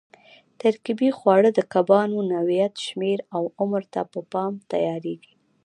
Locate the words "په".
4.11-4.19